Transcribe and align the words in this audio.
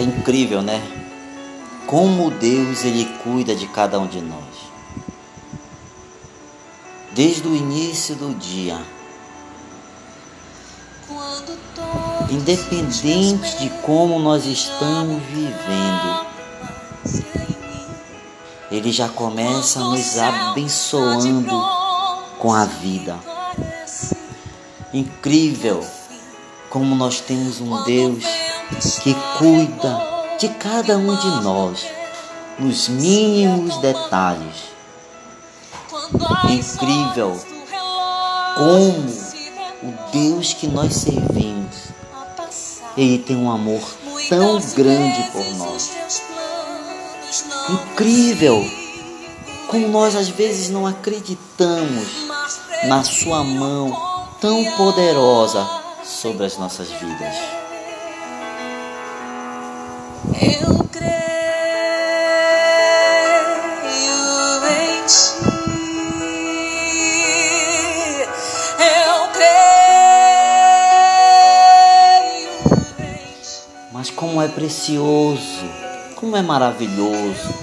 incrível, 0.00 0.62
né? 0.62 0.82
Como 1.86 2.30
Deus 2.30 2.84
ele 2.84 3.04
cuida 3.22 3.54
de 3.54 3.66
cada 3.66 3.98
um 3.98 4.06
de 4.06 4.20
nós. 4.20 4.40
Desde 7.12 7.46
o 7.48 7.54
início 7.54 8.14
do 8.14 8.34
dia. 8.34 8.78
Independente 12.30 13.58
de 13.58 13.68
como 13.82 14.18
nós 14.20 14.46
estamos 14.46 15.20
vivendo, 15.24 16.26
Ele 18.70 18.92
já 18.92 19.08
começa 19.08 19.80
nos 19.80 20.16
abençoando 20.16 21.60
com 22.38 22.54
a 22.54 22.64
vida. 22.64 23.18
Incrível 24.94 25.84
como 26.68 26.94
nós 26.94 27.20
temos 27.20 27.60
um 27.60 27.82
Deus 27.82 28.24
que 29.02 29.14
cuida 29.38 30.00
de 30.38 30.48
cada 30.48 30.96
um 30.96 31.16
de 31.16 31.42
nós 31.42 31.86
nos 32.58 32.88
mínimos 32.88 33.76
detalhes. 33.78 34.70
Incrível 36.48 37.38
como 38.56 39.30
o 39.82 40.10
Deus 40.12 40.52
que 40.52 40.66
nós 40.66 40.94
servimos, 40.94 41.76
Ele 42.96 43.18
tem 43.18 43.36
um 43.36 43.50
amor 43.50 43.80
tão 44.28 44.60
grande 44.74 45.22
por 45.32 45.44
nós. 45.56 45.90
Incrível 47.68 48.64
como 49.68 49.88
nós 49.88 50.16
às 50.16 50.28
vezes 50.28 50.68
não 50.68 50.86
acreditamos 50.86 52.08
na 52.84 53.04
Sua 53.04 53.44
mão 53.44 53.96
tão 54.40 54.64
poderosa 54.76 55.68
sobre 56.04 56.46
as 56.46 56.56
nossas 56.56 56.88
vidas. 56.88 57.59
Eu 60.34 60.84
creio 60.92 61.10
em 64.66 65.06
ti. 65.06 65.34
Eu 68.78 69.28
creio 69.32 69.80
em 73.00 73.42
ti. 73.42 73.58
Mas 73.92 74.10
como 74.10 74.40
é 74.42 74.48
precioso, 74.48 75.64
como 76.16 76.36
é 76.36 76.42
maravilhoso 76.42 77.54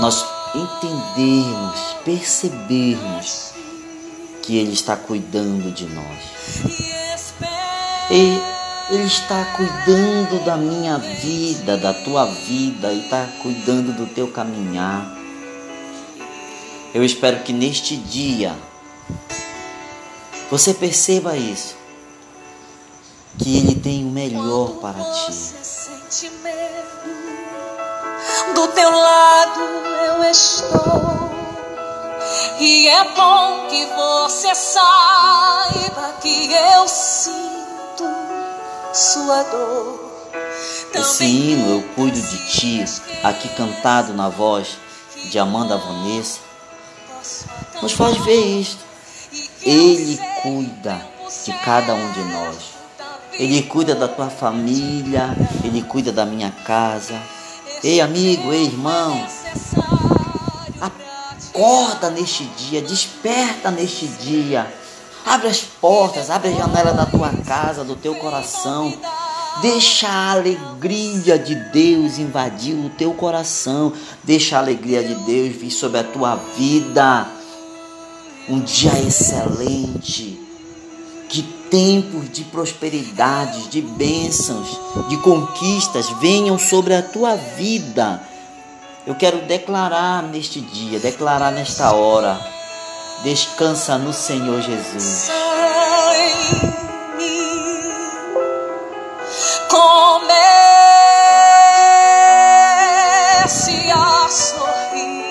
nós 0.00 0.24
entendermos, 0.54 1.96
percebermos 2.04 3.52
que 4.42 4.58
Ele 4.58 4.72
está 4.72 4.96
cuidando 4.96 5.70
de 5.72 5.86
nós. 5.86 6.18
E 8.10 8.38
E 8.38 8.51
Ele 8.92 9.04
está 9.04 9.42
cuidando 9.56 10.44
da 10.44 10.54
minha 10.54 10.98
vida, 10.98 11.78
da 11.78 11.94
tua 11.94 12.26
vida, 12.26 12.92
e 12.92 13.00
está 13.00 13.26
cuidando 13.40 13.90
do 13.96 14.06
teu 14.06 14.30
caminhar. 14.30 15.16
Eu 16.92 17.02
espero 17.02 17.42
que 17.42 17.54
neste 17.54 17.96
dia 17.96 18.54
você 20.50 20.74
perceba 20.74 21.34
isso, 21.38 21.74
que 23.38 23.56
Ele 23.56 23.74
tem 23.76 24.04
o 24.04 24.10
melhor 24.10 24.72
para 24.72 25.02
ti. 25.02 25.32
você 25.32 25.56
sente 25.62 26.30
medo, 26.42 27.16
do 28.54 28.68
teu 28.68 28.90
lado 28.90 29.60
eu 29.60 30.30
estou. 30.30 31.32
E 32.60 32.88
é 32.88 33.04
bom 33.14 33.68
que 33.70 33.86
você 33.86 34.54
saiba 34.54 36.12
que 36.20 36.52
eu 36.52 36.86
sinto 36.86 38.41
sua 38.92 39.42
dor. 39.44 40.12
Esse 40.94 41.24
hino 41.24 41.70
Eu 41.70 41.82
Cuido 41.94 42.20
de 42.20 42.50
Ti, 42.50 42.84
aqui 43.22 43.48
cantado 43.50 44.12
na 44.12 44.28
voz 44.28 44.76
de 45.30 45.38
Amanda 45.38 45.78
Vanessa, 45.78 46.40
nos 47.80 47.92
faz 47.92 48.18
ver 48.18 48.60
isto. 48.60 48.84
Ele 49.62 50.18
cuida 50.42 51.00
de 51.44 51.52
cada 51.64 51.94
um 51.94 52.12
de 52.12 52.20
nós. 52.24 52.56
Ele 53.32 53.62
cuida 53.62 53.94
da 53.94 54.06
tua 54.06 54.28
família, 54.28 55.34
Ele 55.64 55.82
cuida 55.82 56.12
da 56.12 56.26
minha 56.26 56.50
casa. 56.50 57.18
Ei, 57.82 58.00
amigo, 58.00 58.52
ei, 58.52 58.64
irmão, 58.64 59.26
acorda 60.80 62.10
neste 62.10 62.44
dia, 62.44 62.82
desperta 62.82 63.70
neste 63.70 64.06
dia. 64.06 64.70
Abre 65.24 65.48
as 65.48 65.60
portas, 65.60 66.30
abre 66.30 66.50
a 66.50 66.56
janela 66.56 66.92
da 66.92 67.06
tua 67.06 67.30
casa, 67.46 67.84
do 67.84 67.94
teu 67.94 68.14
coração. 68.16 68.92
Deixa 69.60 70.08
a 70.08 70.32
alegria 70.32 71.38
de 71.38 71.54
Deus 71.54 72.18
invadir 72.18 72.74
o 72.74 72.90
teu 72.90 73.12
coração. 73.14 73.92
Deixa 74.24 74.56
a 74.56 74.60
alegria 74.60 75.02
de 75.02 75.14
Deus 75.26 75.54
vir 75.54 75.70
sobre 75.70 76.00
a 76.00 76.04
tua 76.04 76.36
vida. 76.56 77.28
Um 78.48 78.60
dia 78.60 78.98
excelente. 78.98 80.40
Que 81.28 81.42
tempos 81.70 82.30
de 82.30 82.44
prosperidade, 82.44 83.68
de 83.68 83.80
bênçãos, 83.80 84.78
de 85.08 85.16
conquistas 85.18 86.10
venham 86.20 86.58
sobre 86.58 86.94
a 86.94 87.02
tua 87.02 87.36
vida. 87.36 88.22
Eu 89.06 89.14
quero 89.14 89.42
declarar 89.42 90.22
neste 90.22 90.60
dia, 90.60 90.98
declarar 90.98 91.50
nesta 91.50 91.92
hora. 91.92 92.61
Descansa 93.22 93.96
no 93.98 94.12
Senhor 94.12 94.60
Jesus. 94.60 95.30
Comece 99.68 100.02
a 103.92 104.28
sorrir. 104.28 105.22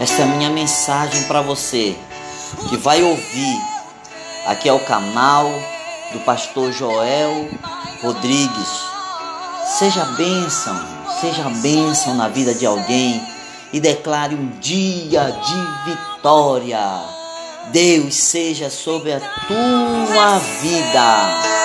Esta 0.00 0.22
é 0.22 0.24
a 0.24 0.26
minha 0.28 0.48
mensagem 0.48 1.24
para 1.24 1.42
você 1.42 1.94
que 2.70 2.78
vai 2.78 3.02
ouvir. 3.02 3.60
Aqui 4.46 4.66
é 4.66 4.72
o 4.72 4.80
canal 4.80 5.44
do 6.14 6.20
pastor 6.20 6.72
Joel 6.72 7.50
Rodrigues. 8.02 8.95
Seja 9.78 10.06
bênção, 10.06 10.74
seja 11.20 11.50
bênção 11.60 12.14
na 12.14 12.28
vida 12.28 12.54
de 12.54 12.64
alguém 12.64 13.20
e 13.74 13.78
declare 13.78 14.34
um 14.34 14.48
dia 14.58 15.30
de 15.30 15.90
vitória. 15.90 16.80
Deus 17.72 18.14
seja 18.14 18.70
sobre 18.70 19.12
a 19.12 19.20
tua 19.20 20.38
vida. 20.62 21.55